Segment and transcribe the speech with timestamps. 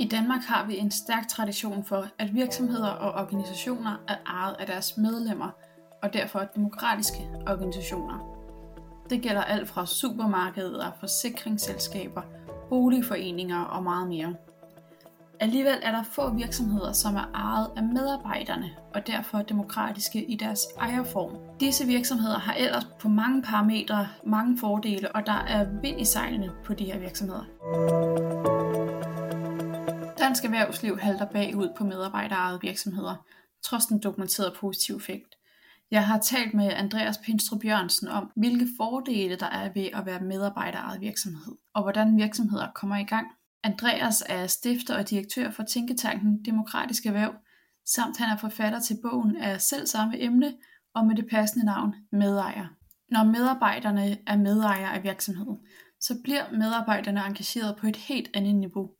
[0.00, 4.66] I Danmark har vi en stærk tradition for, at virksomheder og organisationer er ejet af
[4.66, 5.50] deres medlemmer,
[6.02, 8.18] og derfor demokratiske organisationer.
[9.10, 12.22] Det gælder alt fra supermarkeder, forsikringsselskaber,
[12.68, 14.34] boligforeninger og meget mere.
[15.40, 20.60] Alligevel er der få virksomheder, som er ejet af medarbejderne og derfor demokratiske i deres
[20.80, 21.36] ejerform.
[21.60, 26.50] Disse virksomheder har ellers på mange parametre mange fordele, og der er vind i sejlene
[26.64, 28.59] på de her virksomheder.
[30.20, 33.26] Dansk erhvervsliv halter bagud på medarbejderejede virksomheder,
[33.62, 35.34] trods den dokumenterede positive effekt.
[35.90, 40.20] Jeg har talt med Andreas Pinstrup Jørgensen om, hvilke fordele der er ved at være
[40.20, 43.26] medarbejderejet virksomhed, og hvordan virksomheder kommer i gang.
[43.62, 47.34] Andreas er stifter og direktør for Tænketanken Demokratisk Erhverv,
[47.86, 50.54] samt han er forfatter til bogen af selv samme emne
[50.94, 52.66] og med det passende navn Medejer.
[53.08, 55.58] Når medarbejderne er medejere af virksomheden,
[56.00, 58.90] så bliver medarbejderne engageret på et helt andet niveau,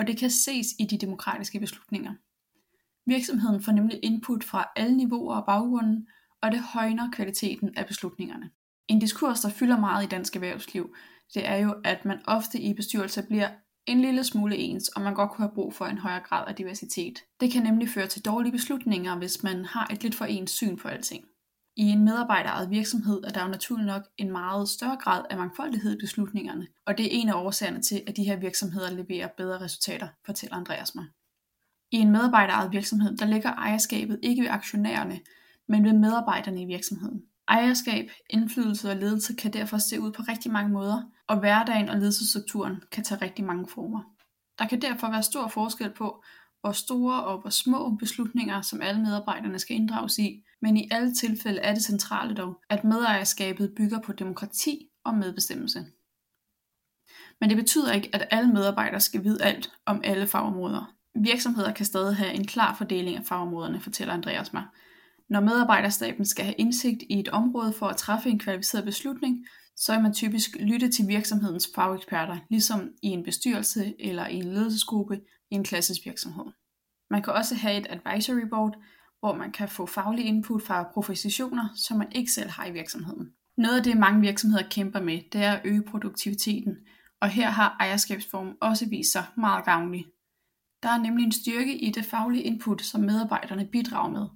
[0.00, 2.14] og det kan ses i de demokratiske beslutninger.
[3.06, 6.06] Virksomheden får nemlig input fra alle niveauer og baggrunden,
[6.42, 8.50] og det højner kvaliteten af beslutningerne.
[8.88, 10.94] En diskurs, der fylder meget i dansk erhvervsliv,
[11.34, 13.48] det er jo, at man ofte i bestyrelser bliver
[13.86, 16.54] en lille smule ens, og man godt kunne have brug for en højere grad af
[16.54, 17.24] diversitet.
[17.40, 20.76] Det kan nemlig føre til dårlige beslutninger, hvis man har et lidt for ens syn
[20.76, 21.24] på alting.
[21.80, 25.96] I en medarbejderejet virksomhed er der jo naturligt nok en meget større grad af mangfoldighed
[25.96, 29.60] i beslutningerne, og det er en af årsagerne til, at de her virksomheder leverer bedre
[29.60, 31.04] resultater, fortæller Andreas mig.
[31.90, 35.20] I en medarbejderejet virksomhed, der ligger ejerskabet ikke ved aktionærerne,
[35.68, 37.22] men ved medarbejderne i virksomheden.
[37.48, 41.96] Ejerskab, indflydelse og ledelse kan derfor se ud på rigtig mange måder, og hverdagen og
[41.96, 44.02] ledelsesstrukturen kan tage rigtig mange former.
[44.58, 46.24] Der kan derfor være stor forskel på,
[46.62, 51.14] og store og hvor små beslutninger, som alle medarbejderne skal inddrages i, men i alle
[51.14, 55.86] tilfælde er det centrale dog, at medejerskabet bygger på demokrati og medbestemmelse.
[57.40, 60.94] Men det betyder ikke, at alle medarbejdere skal vide alt om alle fagområder.
[61.14, 64.64] Virksomheder kan stadig have en klar fordeling af fagområderne, fortæller Andreas mig.
[65.28, 69.46] Når medarbejderstaben skal have indsigt i et område for at træffe en kvalificeret beslutning,
[69.76, 74.52] så vil man typisk lytte til virksomhedens fageksperter, ligesom i en bestyrelse eller i en
[74.52, 75.20] ledelsesgruppe
[75.50, 76.44] i en klassisk virksomhed.
[77.10, 78.76] Man kan også have et advisory board,
[79.20, 83.32] hvor man kan få faglig input fra professioner, som man ikke selv har i virksomheden.
[83.56, 86.76] Noget af det, mange virksomheder kæmper med, det er at øge produktiviteten,
[87.20, 90.06] og her har ejerskabsformen også vist sig meget gavnlig.
[90.82, 94.28] Der er nemlig en styrke i det faglige input, som medarbejderne bidrager med,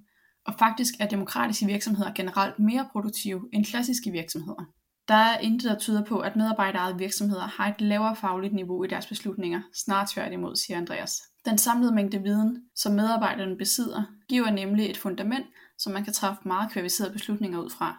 [0.45, 4.65] og faktisk er demokratiske virksomheder generelt mere produktive end klassiske virksomheder.
[5.07, 8.87] Der er intet, der tyder på, at medarbejderejede virksomheder har et lavere fagligt niveau i
[8.87, 11.21] deres beslutninger, snart tværtimod, siger Andreas.
[11.45, 15.45] Den samlede mængde viden, som medarbejderne besidder, giver nemlig et fundament,
[15.77, 17.97] som man kan træffe meget kvalificerede beslutninger ud fra.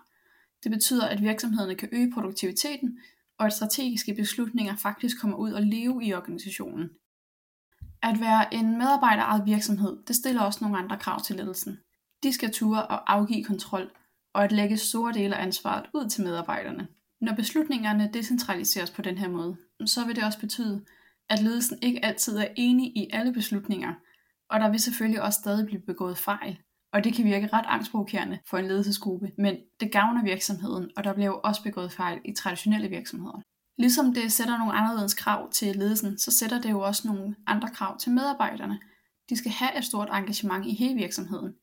[0.65, 2.99] Det betyder, at virksomhederne kan øge produktiviteten,
[3.39, 6.91] og at strategiske beslutninger faktisk kommer ud og leve i organisationen.
[8.03, 11.79] At være en medarbejderejet virksomhed, det stiller også nogle andre krav til ledelsen.
[12.23, 13.91] De skal ture og afgive kontrol,
[14.33, 16.89] og at lægge store dele af ansvaret ud til medarbejderne.
[17.21, 19.57] Når beslutningerne decentraliseres på den her måde,
[19.87, 20.85] så vil det også betyde,
[21.29, 23.95] at ledelsen ikke altid er enig i alle beslutninger,
[24.51, 26.59] og der vil selvfølgelig også stadig blive begået fejl.
[26.93, 31.13] Og det kan virke ret angstprovokerende for en ledelsesgruppe, men det gavner virksomheden, og der
[31.13, 33.41] bliver jo også begået fejl i traditionelle virksomheder.
[33.79, 37.69] Ligesom det sætter nogle anderledes krav til ledelsen, så sætter det jo også nogle andre
[37.69, 38.81] krav til medarbejderne.
[39.31, 41.55] De skal have et stort engagement i hele virksomheden.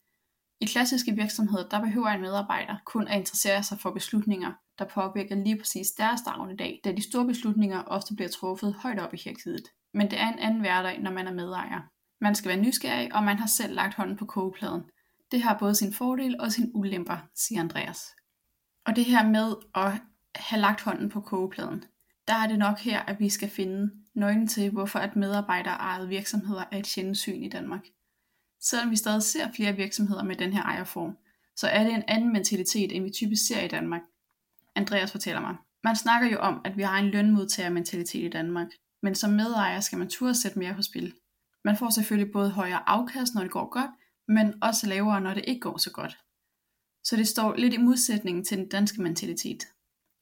[0.62, 5.36] I klassiske virksomheder, der behøver en medarbejder kun at interessere sig for beslutninger, der påvirker
[5.36, 9.64] lige præcis deres dagligdag, da de store beslutninger ofte bliver truffet højt op i hierarkiet.
[9.94, 11.82] Men det er en anden hverdag, når man er medejer.
[12.22, 14.82] Man skal være nysgerrig, og man har selv lagt hånden på kogepladen.
[15.32, 18.16] Det har både sin fordel og sin ulemper, siger Andreas.
[18.86, 19.92] Og det her med at
[20.36, 21.84] have lagt hånden på kogepladen,
[22.28, 26.64] der er det nok her, at vi skal finde nøglen til, hvorfor at medarbejdere virksomheder
[26.72, 27.86] er et sjældent syn i Danmark.
[28.62, 31.18] Selvom vi stadig ser flere virksomheder med den her ejerform,
[31.56, 34.02] så er det en anden mentalitet, end vi typisk ser i Danmark.
[34.75, 35.56] Andreas fortæller mig.
[35.84, 38.68] Man snakker jo om, at vi har en lønmodtagermentalitet i Danmark,
[39.04, 41.14] men som medejer skal man turde sætte mere på spil.
[41.66, 43.92] Man får selvfølgelig både højere afkast, når det går godt,
[44.28, 46.18] men også lavere, når det ikke går så godt.
[47.04, 49.64] Så det står lidt i modsætning til den danske mentalitet.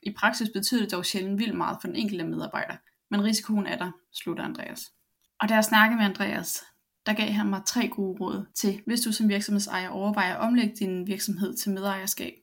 [0.03, 2.75] I praksis betyder det dog sjældent vildt meget for den enkelte medarbejder,
[3.12, 4.92] men risikoen er der, slutter Andreas.
[5.39, 6.63] Og da jeg snakkede med Andreas,
[7.06, 10.75] der gav han mig tre gode råd til, hvis du som virksomhedsejer overvejer at omlægge
[10.75, 12.33] din virksomhed til medejerskab.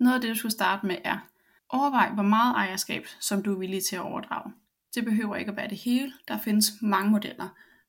[0.00, 1.28] Noget af det, du skulle starte med er,
[1.68, 4.52] overvej hvor meget ejerskab, som du er villig til at overdrage.
[4.94, 7.48] Det behøver ikke at være det hele, der findes mange modeller,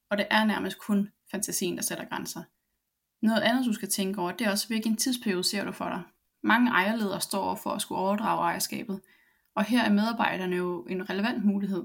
[0.09, 2.43] og det er nærmest kun fantasien, der sætter grænser.
[3.21, 6.03] Noget andet, du skal tænke over, det er også, hvilken tidsperiode ser du for dig.
[6.43, 9.01] Mange ejerledere står over for at skulle overdrage ejerskabet,
[9.55, 11.83] og her er medarbejderne jo en relevant mulighed.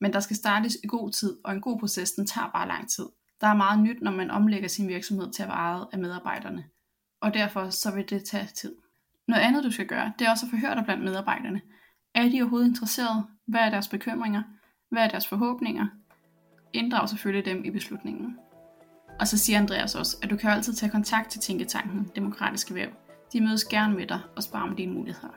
[0.00, 2.90] Men der skal startes i god tid, og en god proces den tager bare lang
[2.90, 3.06] tid.
[3.40, 6.64] Der er meget nyt, når man omlægger sin virksomhed til at være ejet af medarbejderne,
[7.20, 8.76] og derfor så vil det tage tid.
[9.28, 11.60] Noget andet, du skal gøre, det er også at forhøre dig blandt medarbejderne.
[12.14, 13.26] Er de overhovedet interesserede?
[13.46, 14.42] Hvad er deres bekymringer?
[14.90, 15.86] Hvad er deres forhåbninger?
[16.72, 18.36] Inddrag selvfølgelig dem i beslutningen.
[19.20, 22.88] Og så siger Andreas også, at du kan altid tage kontakt til Tænketanken Demokratiske Væv.
[23.32, 25.34] De mødes gerne med dig og sparer om dine muligheder.